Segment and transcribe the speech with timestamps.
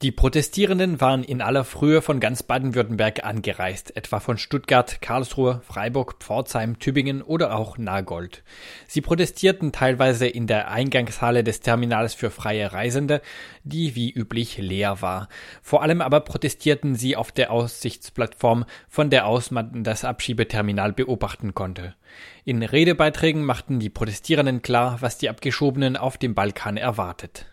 [0.00, 6.18] Die Protestierenden waren in aller Frühe von ganz Baden-Württemberg angereist, etwa von Stuttgart, Karlsruhe, Freiburg,
[6.20, 8.44] Pforzheim, Tübingen oder auch Nagold.
[8.86, 13.20] Sie protestierten teilweise in der Eingangshalle des Terminals für freie Reisende,
[13.64, 15.28] die wie üblich leer war.
[15.62, 21.54] Vor allem aber protestierten sie auf der Aussichtsplattform, von der aus man das Abschiebeterminal beobachten
[21.54, 21.96] konnte.
[22.44, 27.46] In Redebeiträgen machten die Protestierenden klar, was die Abgeschobenen auf dem Balkan erwartet.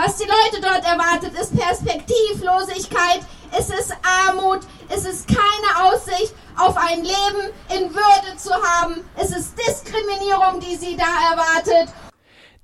[0.00, 3.18] Was die Leute dort erwartet, ist Perspektivlosigkeit,
[3.50, 3.92] es ist
[4.28, 10.60] Armut, es ist keine Aussicht auf ein Leben in Würde zu haben, es ist Diskriminierung,
[10.60, 11.92] die sie da erwartet.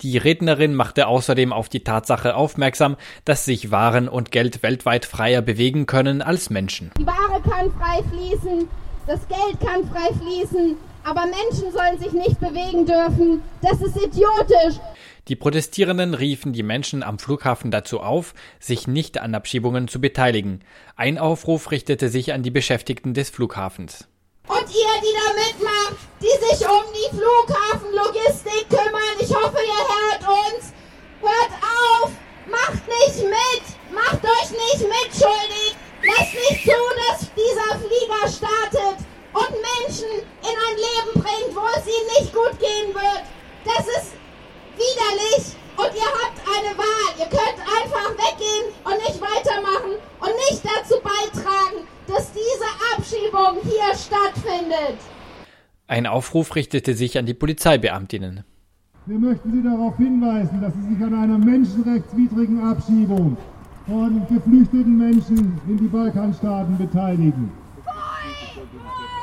[0.03, 5.43] Die Rednerin machte außerdem auf die Tatsache aufmerksam, dass sich Waren und Geld weltweit freier
[5.43, 6.93] bewegen können als Menschen.
[6.97, 8.69] Die Ware kann frei fließen,
[9.09, 13.43] das Geld kann frei fließen, aber Menschen sollen sich nicht bewegen dürfen.
[13.61, 14.81] Das ist idiotisch.
[15.29, 20.61] Die Protestierenden riefen die Menschen am Flughafen dazu auf, sich nicht an Abschiebungen zu beteiligen.
[20.97, 24.07] Ein Aufruf richtete sich an die Beschäftigten des Flughafens.
[24.47, 30.29] Und ihr, die da mitmacht, die sich um die Flughafenlogistik kümmern, ich hoffe, ihr hört
[30.29, 30.75] uns.
[31.23, 32.11] Hört auf,
[32.51, 35.73] macht nicht mit, macht euch nicht mitschuldig.
[36.05, 38.99] Lasst nicht zu, dass dieser Flieger startet
[39.33, 43.25] und Menschen in ein Leben bringt, wo es ihnen nicht gut gehen wird.
[43.65, 44.13] Das ist
[44.77, 47.11] widerlich und ihr habt eine Wahl.
[47.19, 53.95] Ihr könnt einfach weggehen und nicht weitermachen und nicht dazu beitragen, dass diese Abschiebung hier
[54.15, 54.99] stattfindet.
[55.87, 58.45] Ein Aufruf richtete sich an die Polizeibeamtinnen.
[59.07, 63.37] Wir möchten Sie darauf hinweisen, dass Sie sich an einer menschenrechtswidrigen Abschiebung
[63.87, 67.53] von geflüchteten Menschen in die Balkanstaaten beteiligen.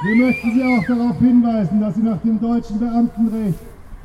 [0.03, 3.59] Wir möchten Sie auch darauf hinweisen, dass Sie nach dem deutschen Beamtenrecht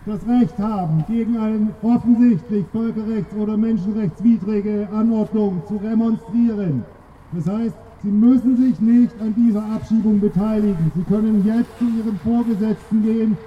[0.07, 6.85] das Recht haben, gegen eine offensichtlich völkerrechts- oder menschenrechtswidrige Anordnung zu remonstrieren.
[7.33, 10.93] Das heißt, Sie müssen sich nicht an dieser Abschiebung beteiligen.
[10.95, 13.39] Sie können jetzt zu Ihrem Vorgesetzten gehen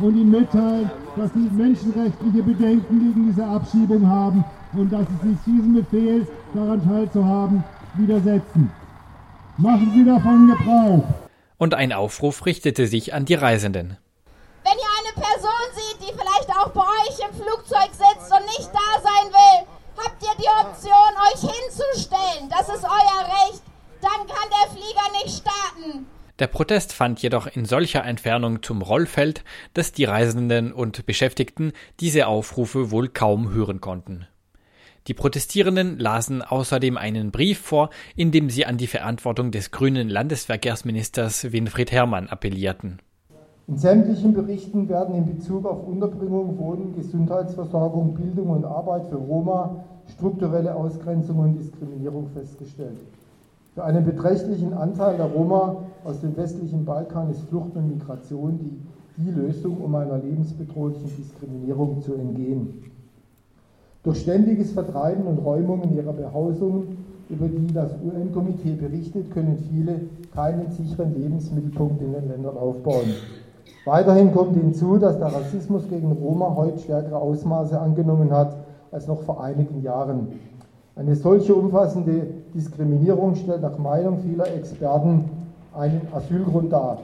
[0.00, 5.38] und ihm mitteilen, dass Sie menschenrechtliche Bedenken gegen diese Abschiebung haben und dass Sie sich
[5.46, 7.64] diesem Befehl, daran teilzuhaben,
[7.94, 8.70] widersetzen.
[9.58, 11.04] Machen Sie davon Gebrauch.
[11.58, 13.96] Und ein Aufruf richtete sich an die Reisenden.
[14.62, 18.70] Wenn ihr eine Person seht, die vielleicht auch bei euch im Flugzeug sitzt und nicht
[18.72, 19.66] da sein will,
[19.96, 20.92] habt ihr die Option,
[21.32, 22.50] euch hinzustellen.
[22.50, 23.65] Das ist euer Recht.
[24.06, 26.06] Dann kann der Flieger nicht starten.
[26.38, 29.42] Der Protest fand jedoch in solcher Entfernung zum Rollfeld,
[29.74, 34.28] dass die Reisenden und Beschäftigten diese Aufrufe wohl kaum hören konnten.
[35.08, 40.08] Die Protestierenden lasen außerdem einen Brief vor, in dem sie an die Verantwortung des grünen
[40.08, 43.00] Landesverkehrsministers Winfried Herrmann appellierten.
[43.66, 49.84] In sämtlichen Berichten werden in Bezug auf Unterbringung, Wohnen, Gesundheitsversorgung, Bildung und Arbeit für Roma
[50.14, 52.98] strukturelle Ausgrenzung und Diskriminierung festgestellt.
[53.76, 59.22] Für einen beträchtlichen Anteil der Roma aus dem westlichen Balkan ist Flucht und Migration die,
[59.22, 62.84] die Lösung, um einer lebensbedrohlichen Diskriminierung zu entgehen.
[64.02, 70.00] Durch ständiges Vertreiben und Räumungen ihrer Behausungen, über die das UN-Komitee berichtet, können viele
[70.34, 73.12] keinen sicheren Lebensmittelpunkt in den Ländern aufbauen.
[73.84, 78.56] Weiterhin kommt hinzu, dass der Rassismus gegen Roma heute stärkere Ausmaße angenommen hat
[78.90, 80.28] als noch vor einigen Jahren.
[80.96, 85.26] Eine solche umfassende Diskriminierung stellt nach Meinung vieler Experten
[85.74, 87.00] einen Asylgrund dar.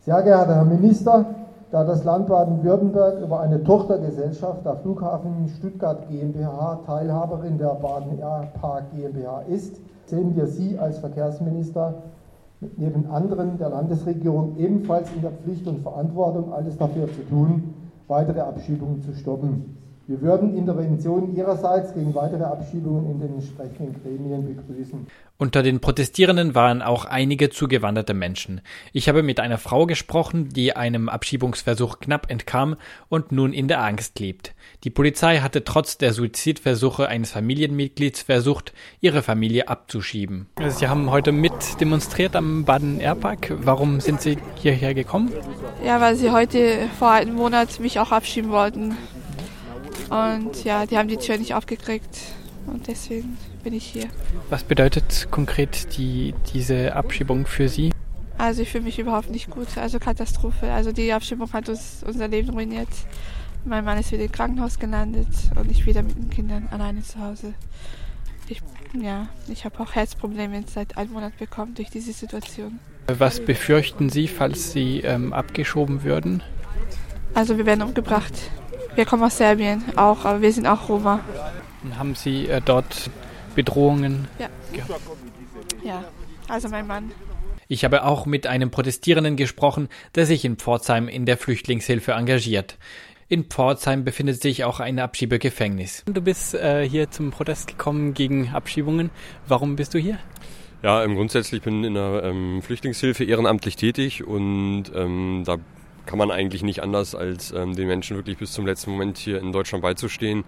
[0.00, 1.24] Sehr geehrter Herr Minister,
[1.70, 8.90] da das Land Baden-Württemberg über eine Tochtergesellschaft der Flughafen Stuttgart GmbH Teilhaberin der Baden Airpark
[8.90, 11.94] GmbH ist, sehen wir Sie als Verkehrsminister
[12.76, 17.72] neben anderen der Landesregierung ebenfalls in der Pflicht und Verantwortung, alles dafür zu tun,
[18.08, 19.83] weitere Abschiebungen zu stoppen.
[20.06, 25.06] Wir würden Interventionen Ihrerseits gegen weitere Abschiebungen in den entsprechenden Gremien begrüßen.
[25.38, 28.60] Unter den Protestierenden waren auch einige zugewanderte Menschen.
[28.92, 32.76] Ich habe mit einer Frau gesprochen, die einem Abschiebungsversuch knapp entkam
[33.08, 34.54] und nun in der Angst lebt.
[34.84, 40.48] Die Polizei hatte trotz der Suizidversuche eines Familienmitglieds versucht, ihre Familie abzuschieben.
[40.68, 43.54] Sie haben heute mit demonstriert am Baden Airpark.
[43.62, 45.32] Warum sind Sie hierher gekommen?
[45.82, 48.96] Ja, weil Sie heute vor einem Monat mich auch abschieben wollten.
[50.10, 52.18] Und ja, die haben die Tür nicht aufgekriegt
[52.66, 54.06] und deswegen bin ich hier.
[54.50, 57.92] Was bedeutet konkret die, diese Abschiebung für Sie?
[58.36, 60.70] Also ich fühle mich überhaupt nicht gut, also Katastrophe.
[60.72, 62.88] Also die Abschiebung hat uns unser Leben ruiniert.
[63.64, 65.28] Mein Mann ist wieder im Krankenhaus gelandet
[65.58, 67.54] und ich wieder mit den Kindern alleine zu Hause.
[68.48, 68.60] Ich,
[69.00, 72.78] ja, ich habe auch Herzprobleme seit einem Monat bekommen durch diese Situation.
[73.06, 76.42] Was befürchten Sie, falls Sie ähm, abgeschoben würden?
[77.34, 78.34] Also wir werden umgebracht.
[78.94, 81.20] Wir kommen aus Serbien auch, aber wir sind auch Roma.
[81.98, 83.10] Haben Sie äh, dort
[83.54, 84.28] Bedrohungen?
[84.38, 84.48] Ja.
[85.82, 86.04] Ja,
[86.48, 87.12] also mein Mann.
[87.68, 92.78] Ich habe auch mit einem Protestierenden gesprochen, der sich in Pforzheim in der Flüchtlingshilfe engagiert.
[93.28, 96.04] In Pforzheim befindet sich auch ein Abschiebegefängnis.
[96.06, 99.10] Du bist äh, hier zum Protest gekommen gegen Abschiebungen.
[99.48, 100.18] Warum bist du hier?
[100.82, 105.56] Ja, ähm, grundsätzlich bin ich in der ähm, Flüchtlingshilfe ehrenamtlich tätig und ähm, da
[106.06, 109.40] kann man eigentlich nicht anders, als ähm, den Menschen wirklich bis zum letzten Moment hier
[109.40, 110.44] in Deutschland beizustehen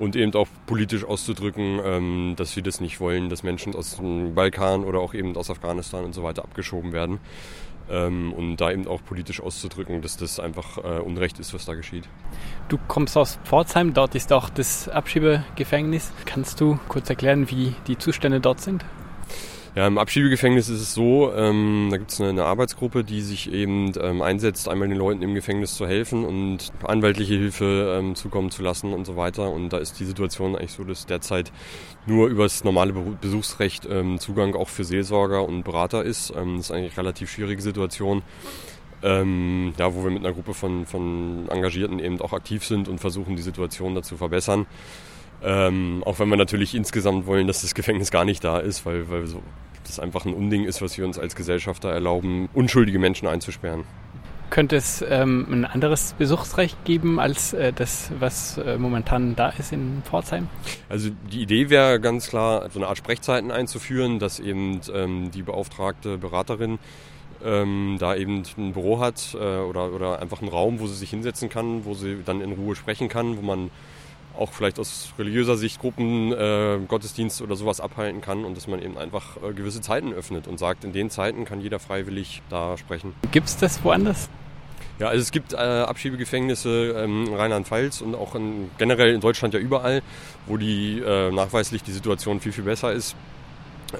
[0.00, 4.34] und eben auch politisch auszudrücken, ähm, dass wir das nicht wollen, dass Menschen aus dem
[4.34, 7.18] Balkan oder auch eben aus Afghanistan und so weiter abgeschoben werden.
[7.90, 11.74] Ähm, und da eben auch politisch auszudrücken, dass das einfach äh, Unrecht ist, was da
[11.74, 12.08] geschieht.
[12.68, 16.12] Du kommst aus Pforzheim, dort ist auch das Abschiebegefängnis.
[16.24, 18.84] Kannst du kurz erklären, wie die Zustände dort sind?
[19.76, 23.52] Ja, im Abschiebegefängnis ist es so, ähm, da gibt es eine, eine, Arbeitsgruppe, die sich
[23.52, 28.50] eben ähm, einsetzt, einmal den Leuten im Gefängnis zu helfen und anwaltliche Hilfe ähm, zukommen
[28.50, 29.52] zu lassen und so weiter.
[29.52, 31.52] Und da ist die Situation eigentlich so, dass derzeit
[32.04, 36.32] nur über das normale Besuchsrecht ähm, Zugang auch für Seelsorger und Berater ist.
[36.36, 38.22] Ähm, das ist eigentlich eine relativ schwierige Situation.
[39.04, 42.98] Ähm, ja, wo wir mit einer Gruppe von, von Engagierten eben auch aktiv sind und
[42.98, 44.66] versuchen, die Situation da zu verbessern.
[45.42, 49.08] Ähm, auch wenn wir natürlich insgesamt wollen, dass das Gefängnis gar nicht da ist, weil,
[49.10, 49.42] weil so,
[49.84, 53.84] das einfach ein Unding ist, was wir uns als Gesellschafter erlauben, unschuldige Menschen einzusperren.
[54.50, 59.72] Könnte es ähm, ein anderes Besuchsrecht geben als äh, das, was äh, momentan da ist
[59.72, 60.48] in Pforzheim?
[60.88, 65.42] Also die Idee wäre ganz klar, so eine Art Sprechzeiten einzuführen, dass eben ähm, die
[65.42, 66.80] beauftragte Beraterin
[67.44, 71.10] ähm, da eben ein Büro hat äh, oder, oder einfach einen Raum, wo sie sich
[71.10, 73.70] hinsetzen kann, wo sie dann in Ruhe sprechen kann, wo man
[74.40, 78.82] auch vielleicht aus religiöser Sicht Gruppen, äh, Gottesdienst oder sowas abhalten kann und dass man
[78.82, 82.76] eben einfach äh, gewisse Zeiten öffnet und sagt, in den Zeiten kann jeder freiwillig da
[82.78, 83.14] sprechen.
[83.32, 84.28] Gibt es das woanders?
[84.98, 89.54] Ja, also es gibt äh, Abschiebegefängnisse ähm, in Rheinland-Pfalz und auch in, generell in Deutschland
[89.54, 90.02] ja überall,
[90.46, 93.16] wo die äh, nachweislich die Situation viel, viel besser ist,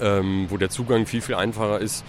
[0.00, 2.04] ähm, wo der Zugang viel, viel einfacher ist.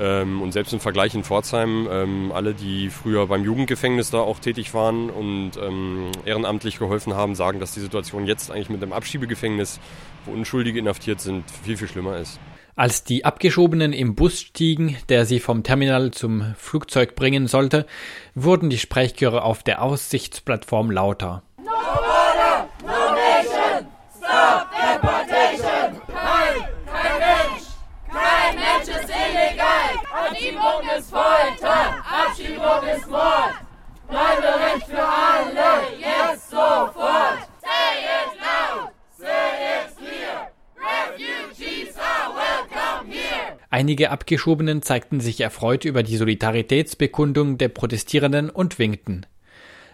[0.00, 4.38] Ähm, und selbst im Vergleich in Pforzheim, ähm, alle, die früher beim Jugendgefängnis da auch
[4.38, 8.92] tätig waren und ähm, ehrenamtlich geholfen haben, sagen, dass die Situation jetzt eigentlich mit dem
[8.92, 9.80] Abschiebegefängnis,
[10.24, 12.40] wo Unschuldige inhaftiert sind, viel, viel schlimmer ist.
[12.74, 17.86] Als die Abgeschobenen im Bus stiegen, der sie vom Terminal zum Flugzeug bringen sollte,
[18.34, 21.42] wurden die Sprechchöre auf der Aussichtsplattform lauter.
[30.42, 33.54] Abschiebung ist Folter, Abschiebung ist Mord,
[34.08, 37.38] Bleiberecht für alle, jetzt sofort.
[37.60, 39.26] Say it loud, say
[39.78, 43.56] it clear, refugees are welcome here.
[43.70, 49.26] Einige Abgeschobenen zeigten sich erfreut über die Solidaritätsbekundung der Protestierenden und winkten.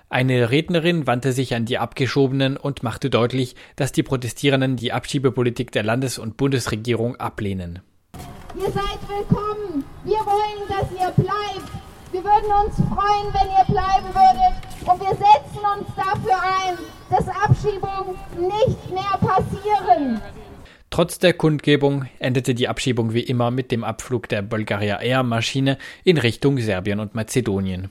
[0.09, 5.73] Eine Rednerin wandte sich an die Abgeschobenen und machte deutlich, dass die Protestierenden die Abschiebepolitik
[5.73, 7.81] der Landes- und Bundesregierung ablehnen.
[8.59, 9.68] Ihr seid willkommen.
[10.79, 11.71] Dass ihr bleibt.
[12.13, 14.69] Wir würden uns freuen, wenn ihr bleiben würdet.
[14.87, 16.79] Und wir setzen uns dafür ein,
[17.11, 20.21] dass Abschiebungen nicht mehr passieren.
[20.91, 25.79] Trotz der Kundgebung endete die Abschiebung wie immer mit dem Abflug der Bulgaria Air Maschine
[26.05, 27.91] in Richtung Serbien und Mazedonien.